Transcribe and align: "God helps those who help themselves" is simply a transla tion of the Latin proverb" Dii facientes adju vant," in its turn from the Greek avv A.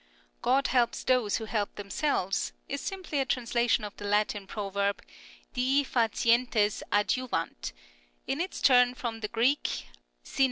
"God 0.51 0.65
helps 0.69 1.03
those 1.03 1.37
who 1.37 1.45
help 1.45 1.75
themselves" 1.75 2.53
is 2.67 2.81
simply 2.81 3.19
a 3.19 3.25
transla 3.27 3.69
tion 3.69 3.83
of 3.83 3.95
the 3.97 4.05
Latin 4.05 4.47
proverb" 4.47 4.99
Dii 5.55 5.85
facientes 5.85 6.81
adju 6.91 7.29
vant," 7.29 7.71
in 8.25 8.41
its 8.41 8.63
turn 8.63 8.95
from 8.95 9.19
the 9.19 9.27
Greek 9.27 9.89
avv 10.25 10.39
A. 10.39 10.39